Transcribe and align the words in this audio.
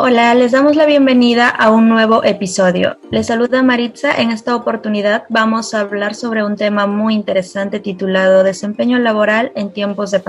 Hola, 0.00 0.32
les 0.36 0.52
damos 0.52 0.76
la 0.76 0.86
bienvenida 0.86 1.48
a 1.48 1.72
un 1.72 1.88
nuevo 1.88 2.22
episodio. 2.22 2.98
Les 3.10 3.26
saluda 3.26 3.64
Maritza. 3.64 4.12
En 4.12 4.30
esta 4.30 4.54
oportunidad 4.54 5.24
vamos 5.28 5.74
a 5.74 5.80
hablar 5.80 6.14
sobre 6.14 6.44
un 6.44 6.54
tema 6.54 6.86
muy 6.86 7.14
interesante 7.14 7.80
titulado 7.80 8.44
Desempeño 8.44 9.00
laboral 9.00 9.50
en 9.56 9.72
tiempos 9.72 10.12
de 10.12 10.20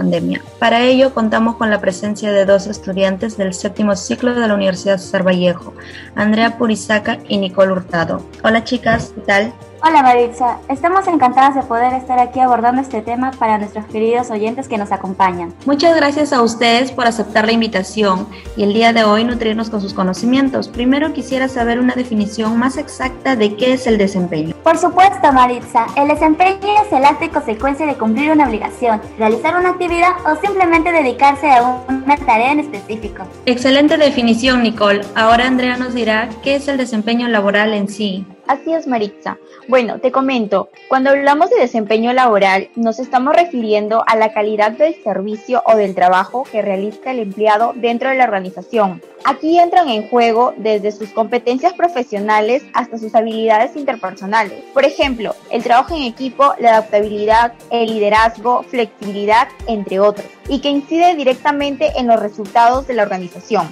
Para 0.57 0.81
ello 0.81 1.13
contamos 1.13 1.57
con 1.57 1.69
la 1.69 1.79
presencia 1.79 2.31
de 2.31 2.45
dos 2.45 2.65
estudiantes 2.65 3.37
del 3.37 3.53
séptimo 3.53 3.95
ciclo 3.95 4.33
de 4.33 4.47
la 4.47 4.55
Universidad 4.55 4.97
César 4.97 5.23
Vallejo, 5.23 5.75
Andrea 6.15 6.57
Purizaca 6.57 7.19
y 7.27 7.37
Nicole 7.37 7.71
Hurtado. 7.71 8.25
Hola 8.43 8.63
chicas, 8.63 9.11
¿qué 9.13 9.21
tal? 9.21 9.53
Hola 9.81 10.03
Maritza, 10.03 10.57
estamos 10.67 11.07
encantadas 11.07 11.55
de 11.55 11.61
poder 11.61 11.93
estar 11.93 12.19
aquí 12.19 12.41
abordando 12.41 12.81
este 12.81 13.01
tema 13.01 13.31
para 13.31 13.57
nuestros 13.57 13.85
queridos 13.85 14.29
oyentes 14.29 14.67
que 14.67 14.77
nos 14.77 14.91
acompañan. 14.91 15.53
Muchas 15.65 15.95
gracias 15.95 16.33
a 16.33 16.41
ustedes 16.41 16.91
por 16.91 17.07
aceptar 17.07 17.45
la 17.45 17.53
invitación 17.53 18.27
y 18.57 18.63
el 18.63 18.73
día 18.73 18.91
de 18.91 19.05
hoy 19.05 19.23
nutrirnos 19.23 19.69
con 19.69 19.79
sus 19.79 19.93
conocimientos. 19.93 20.67
Primero 20.67 21.13
quisiera 21.13 21.47
saber 21.47 21.79
una 21.79 21.95
definición 21.95 22.59
más 22.59 22.75
exacta 22.75 23.37
de 23.37 23.55
qué 23.55 23.71
es 23.71 23.87
el 23.87 23.97
desempeño. 23.97 24.53
Por 24.63 24.77
supuesto 24.77 25.31
Maritza, 25.31 25.87
el 25.95 26.09
desempeño 26.09 26.67
es 26.85 26.91
el 26.91 27.05
acto 27.05 27.23
y 27.23 27.29
consecuencia 27.29 27.85
de 27.85 27.95
cumplir 27.95 28.31
una 28.31 28.47
obligación, 28.47 29.01
realizar 29.17 29.57
una 29.57 29.69
actividad 29.69 30.11
o 30.25 30.35
simplemente 30.45 30.91
dedicarse 30.91 31.49
a 31.51 31.63
una 31.87 32.17
tarea 32.17 32.51
en 32.51 32.59
específico. 32.59 33.23
Excelente 33.45 33.97
definición 33.97 34.61
Nicole. 34.61 35.05
Ahora 35.15 35.47
Andrea 35.47 35.77
nos 35.77 35.93
dirá 35.93 36.27
qué 36.43 36.55
es 36.55 36.67
el 36.67 36.75
desempeño 36.75 37.29
laboral 37.29 37.73
en 37.73 37.87
sí. 37.87 38.25
Así 38.49 38.73
es, 38.73 38.87
Maritza. 38.87 39.37
Bueno, 39.67 39.99
te 39.99 40.11
comento, 40.11 40.69
cuando 40.87 41.11
hablamos 41.11 41.51
de 41.51 41.59
desempeño 41.59 42.13
laboral, 42.13 42.67
nos 42.75 42.97
estamos 42.97 43.35
refiriendo 43.35 44.03
a 44.07 44.15
la 44.15 44.33
calidad 44.33 44.71
del 44.71 44.95
servicio 45.03 45.61
o 45.67 45.75
del 45.75 45.93
trabajo 45.93 46.45
que 46.51 46.63
realiza 46.63 47.11
el 47.11 47.19
empleado 47.19 47.73
dentro 47.75 48.09
de 48.09 48.15
la 48.15 48.23
organización. 48.23 49.03
Aquí 49.23 49.59
entran 49.59 49.87
en 49.89 50.09
juego 50.09 50.55
desde 50.57 50.91
sus 50.91 51.09
competencias 51.09 51.73
profesionales 51.73 52.63
hasta 52.73 52.97
sus 52.97 53.13
habilidades 53.13 53.75
interpersonales. 53.75 54.63
Por 54.73 54.83
ejemplo, 54.83 55.35
el 55.51 55.61
trabajo 55.61 55.95
en 55.95 56.01
equipo, 56.01 56.55
la 56.57 56.71
adaptabilidad, 56.71 57.53
el 57.69 57.93
liderazgo, 57.93 58.63
flexibilidad, 58.63 59.47
entre 59.67 59.99
otros, 59.99 60.25
y 60.47 60.59
que 60.59 60.69
incide 60.69 61.13
directamente 61.13 61.91
en 61.97 62.07
los 62.07 62.19
resultados 62.19 62.87
de 62.87 62.95
la 62.95 63.03
organización. 63.03 63.67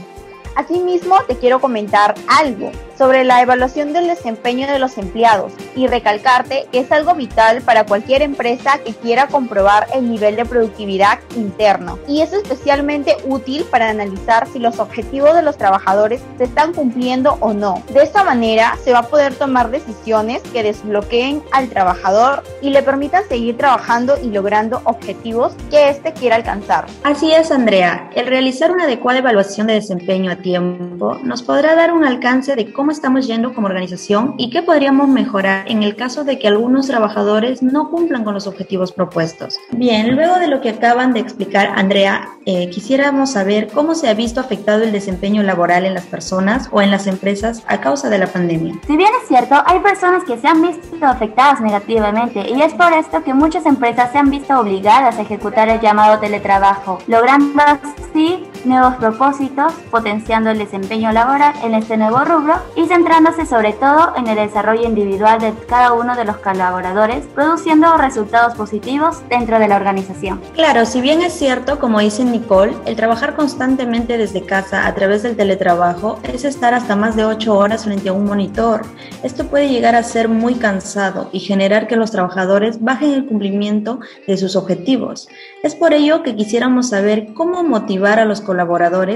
Asimismo, 0.53 1.17
te 1.27 1.35
quiero 1.35 1.59
comentar 1.59 2.13
algo 2.27 2.71
sobre 2.97 3.23
la 3.23 3.41
evaluación 3.41 3.93
del 3.93 4.07
desempeño 4.07 4.67
de 4.67 4.79
los 4.79 4.97
empleados 4.97 5.53
y 5.75 5.87
recalcarte 5.87 6.67
que 6.71 6.79
es 6.79 6.91
algo 6.91 7.13
vital 7.13 7.61
para 7.61 7.85
cualquier 7.85 8.21
empresa 8.21 8.79
que 8.83 8.93
quiera 8.93 9.27
comprobar 9.27 9.87
el 9.93 10.09
nivel 10.09 10.35
de 10.35 10.45
productividad 10.45 11.19
interno 11.35 11.99
y 12.07 12.21
es 12.21 12.33
especialmente 12.33 13.15
útil 13.25 13.65
para 13.69 13.89
analizar 13.89 14.47
si 14.47 14.59
los 14.59 14.79
objetivos 14.79 15.35
de 15.35 15.43
los 15.43 15.57
trabajadores 15.57 16.21
se 16.37 16.45
están 16.45 16.73
cumpliendo 16.73 17.37
o 17.39 17.53
no. 17.53 17.83
De 17.93 18.03
esta 18.03 18.23
manera 18.23 18.75
se 18.83 18.93
va 18.93 18.99
a 18.99 19.07
poder 19.07 19.35
tomar 19.35 19.69
decisiones 19.69 20.41
que 20.53 20.63
desbloqueen 20.63 21.43
al 21.51 21.69
trabajador 21.69 22.43
y 22.61 22.69
le 22.71 22.83
permitan 22.83 23.27
seguir 23.27 23.57
trabajando 23.57 24.17
y 24.21 24.29
logrando 24.29 24.81
objetivos 24.85 25.53
que 25.69 25.89
éste 25.89 26.13
quiera 26.13 26.35
alcanzar. 26.35 26.85
Así 27.03 27.31
es, 27.31 27.51
Andrea. 27.51 28.09
El 28.15 28.27
realizar 28.27 28.71
una 28.71 28.85
adecuada 28.85 29.19
evaluación 29.19 29.67
de 29.67 29.73
desempeño 29.73 30.31
a 30.31 30.37
tiempo 30.37 31.15
nos 31.23 31.43
podrá 31.43 31.75
dar 31.75 31.93
un 31.93 32.03
alcance 32.03 32.55
de 32.55 32.71
cómo 32.73 32.86
estamos 32.91 33.27
yendo 33.27 33.53
como 33.53 33.67
organización 33.67 34.35
y 34.37 34.49
qué 34.49 34.61
podríamos 34.61 35.07
mejorar 35.09 35.69
en 35.69 35.83
el 35.83 35.95
caso 35.95 36.23
de 36.23 36.39
que 36.39 36.47
algunos 36.47 36.87
trabajadores 36.87 37.61
no 37.61 37.89
cumplan 37.89 38.23
con 38.23 38.33
los 38.33 38.47
objetivos 38.47 38.91
propuestos. 38.91 39.57
Bien, 39.71 40.15
luego 40.15 40.39
de 40.39 40.47
lo 40.47 40.61
que 40.61 40.69
acaban 40.69 41.13
de 41.13 41.19
explicar 41.19 41.73
Andrea, 41.75 42.29
eh, 42.45 42.69
quisiéramos 42.69 43.31
saber 43.31 43.67
cómo 43.67 43.95
se 43.95 44.09
ha 44.09 44.13
visto 44.13 44.39
afectado 44.39 44.83
el 44.83 44.91
desempeño 44.91 45.43
laboral 45.43 45.85
en 45.85 45.93
las 45.93 46.05
personas 46.05 46.69
o 46.71 46.81
en 46.81 46.91
las 46.91 47.07
empresas 47.07 47.63
a 47.67 47.81
causa 47.81 48.09
de 48.09 48.19
la 48.19 48.27
pandemia. 48.27 48.79
Si 48.87 48.97
bien 48.97 49.11
es 49.21 49.27
cierto, 49.27 49.55
hay 49.65 49.79
personas 49.79 50.23
que 50.23 50.37
se 50.37 50.47
han 50.47 50.61
visto 50.61 51.05
afectadas 51.05 51.61
negativamente 51.61 52.49
y 52.49 52.61
es 52.61 52.73
por 52.73 52.93
esto 52.93 53.23
que 53.23 53.33
muchas 53.33 53.65
empresas 53.65 54.11
se 54.11 54.17
han 54.17 54.29
visto 54.29 54.57
obligadas 54.59 55.17
a 55.17 55.21
ejecutar 55.21 55.69
el 55.69 55.79
llamado 55.79 56.19
teletrabajo, 56.19 56.99
logrando 57.07 57.61
así 57.61 58.45
nuevos 58.65 58.95
propósitos, 58.95 59.73
potenciando 59.91 60.49
el 60.49 60.57
desempeño 60.57 61.11
laboral 61.11 61.53
en 61.63 61.73
este 61.73 61.97
nuevo 61.97 62.19
rubro 62.19 62.55
y 62.75 62.85
centrándose 62.85 63.45
sobre 63.45 63.73
todo 63.73 64.13
en 64.15 64.27
el 64.27 64.35
desarrollo 64.35 64.83
individual 64.83 65.39
de 65.39 65.53
cada 65.67 65.93
uno 65.93 66.15
de 66.15 66.25
los 66.25 66.37
colaboradores, 66.37 67.25
produciendo 67.33 67.97
resultados 67.97 68.55
positivos 68.55 69.21
dentro 69.29 69.59
de 69.59 69.67
la 69.67 69.75
organización. 69.75 70.41
Claro, 70.53 70.85
si 70.85 71.01
bien 71.01 71.21
es 71.21 71.33
cierto, 71.33 71.79
como 71.79 71.99
dice 71.99 72.23
Nicole, 72.23 72.75
el 72.85 72.95
trabajar 72.95 73.35
constantemente 73.35 74.17
desde 74.17 74.45
casa 74.45 74.87
a 74.87 74.93
través 74.95 75.23
del 75.23 75.35
teletrabajo 75.35 76.19
es 76.23 76.45
estar 76.45 76.73
hasta 76.73 76.95
más 76.95 77.15
de 77.15 77.25
8 77.25 77.57
horas 77.57 77.83
frente 77.83 78.09
a 78.09 78.13
un 78.13 78.25
monitor. 78.25 78.81
Esto 79.23 79.47
puede 79.47 79.69
llegar 79.69 79.95
a 79.95 80.03
ser 80.03 80.29
muy 80.29 80.55
cansado 80.55 81.29
y 81.31 81.39
generar 81.39 81.87
que 81.87 81.95
los 81.95 82.11
trabajadores 82.11 82.81
bajen 82.81 83.11
el 83.11 83.25
cumplimiento 83.25 83.99
de 84.27 84.37
sus 84.37 84.55
objetivos. 84.55 85.27
Es 85.63 85.75
por 85.75 85.93
ello 85.93 86.23
que 86.23 86.35
quisiéramos 86.35 86.89
saber 86.89 87.33
cómo 87.33 87.63
motivar 87.63 88.19
a 88.19 88.25
los 88.25 88.41
colaboradores 88.41 88.56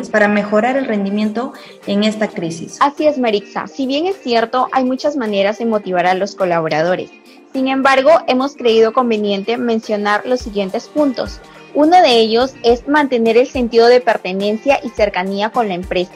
para 0.09 0.27
mejorar 0.27 0.77
el 0.77 0.85
rendimiento 0.85 1.53
en 1.87 2.03
esta 2.03 2.27
crisis. 2.27 2.77
Así 2.79 3.07
es, 3.07 3.17
Marixa. 3.17 3.67
Si 3.67 3.87
bien 3.87 4.05
es 4.05 4.17
cierto, 4.21 4.67
hay 4.71 4.83
muchas 4.83 5.15
maneras 5.15 5.57
de 5.59 5.65
motivar 5.65 6.05
a 6.05 6.13
los 6.13 6.35
colaboradores. 6.35 7.09
Sin 7.53 7.67
embargo, 7.67 8.11
hemos 8.27 8.55
creído 8.55 8.93
conveniente 8.93 9.57
mencionar 9.57 10.25
los 10.25 10.39
siguientes 10.39 10.87
puntos. 10.87 11.39
Uno 11.73 12.01
de 12.01 12.19
ellos 12.19 12.53
es 12.63 12.87
mantener 12.87 13.37
el 13.37 13.47
sentido 13.47 13.87
de 13.87 14.01
pertenencia 14.01 14.79
y 14.83 14.89
cercanía 14.89 15.49
con 15.49 15.67
la 15.67 15.73
empresa. 15.73 16.11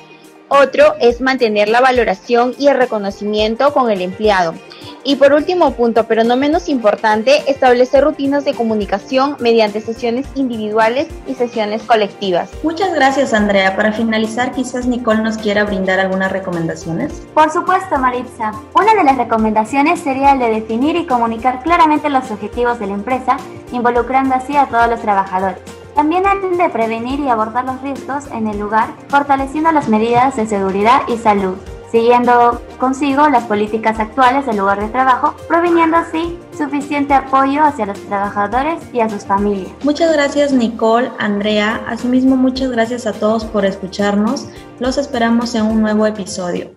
Otro 0.48 0.96
es 1.00 1.22
mantener 1.22 1.70
la 1.70 1.82
valoración 1.82 2.54
y 2.60 2.68
el 2.68 2.78
reconocimiento 2.78 3.74
con 3.74 3.90
el 3.90 4.02
empleado. 4.02 4.54
Y 5.08 5.18
por 5.18 5.34
último 5.34 5.70
punto, 5.74 6.06
pero 6.06 6.24
no 6.24 6.36
menos 6.36 6.68
importante, 6.68 7.44
establecer 7.50 8.04
rutinas 8.04 8.44
de 8.44 8.56
comunicación 8.56 9.38
mediante 9.40 9.80
sesiones 9.80 10.26
individuales 10.34 11.08
y 11.28 11.36
sesiones 11.36 11.84
colectivas. 11.84 12.50
Muchas 12.64 12.92
gracias, 12.92 13.32
Andrea. 13.32 13.76
Para 13.76 13.94
finalizar, 13.94 14.52
quizás 14.52 14.88
Nicole 14.88 15.22
nos 15.22 15.38
quiera 15.38 15.64
brindar 15.64 16.00
algunas 16.00 16.32
recomendaciones. 16.32 17.22
Por 17.36 17.52
supuesto, 17.52 18.00
Maritza. 18.00 18.52
Una 18.74 18.96
de 18.96 19.04
las 19.04 19.16
recomendaciones 19.16 20.00
sería 20.00 20.32
el 20.32 20.40
de 20.40 20.50
definir 20.50 20.96
y 20.96 21.06
comunicar 21.06 21.62
claramente 21.62 22.10
los 22.10 22.32
objetivos 22.32 22.80
de 22.80 22.88
la 22.88 22.94
empresa, 22.96 23.38
involucrando 23.72 24.34
así 24.34 24.58
a 24.58 24.66
todos 24.66 24.90
los 24.90 25.02
trabajadores. 25.02 25.60
También 25.94 26.24
el 26.26 26.58
de 26.58 26.70
prevenir 26.70 27.20
y 27.20 27.30
abordar 27.30 27.64
los 27.64 27.80
riesgos 27.84 28.26
en 28.32 28.48
el 28.48 28.58
lugar, 28.58 28.90
fortaleciendo 29.08 29.72
las 29.72 29.88
medidas 29.88 30.36
de 30.36 30.48
seguridad 30.48 31.02
y 31.08 31.18
salud 31.18 31.58
siguiendo 31.92 32.62
consigo 32.80 33.30
las 33.30 33.44
políticas 33.46 34.00
actuales 34.00 34.46
del 34.46 34.58
lugar 34.58 34.80
de 34.80 34.88
trabajo, 34.90 35.36
proviniendo 35.48 35.98
así 35.98 36.38
suficiente 36.58 37.14
apoyo 37.14 37.64
hacia 37.64 37.86
los 37.86 38.00
trabajadores 38.08 38.82
y 38.94 39.00
a 39.02 39.10
sus 39.10 39.26
familias. 39.26 39.72
Muchas 39.84 40.12
gracias 40.12 40.52
Nicole, 40.52 41.12
Andrea, 41.20 41.82
asimismo 41.88 42.36
muchas 42.36 42.72
gracias 42.72 43.06
a 43.06 43.14
todos 43.14 43.46
por 43.46 43.66
escucharnos, 43.66 44.48
los 44.80 44.98
esperamos 44.98 45.56
en 45.56 45.66
un 45.66 45.82
nuevo 45.82 46.06
episodio. 46.06 46.72